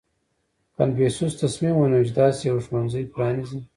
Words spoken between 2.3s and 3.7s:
یو ښوونځی پرانېزي.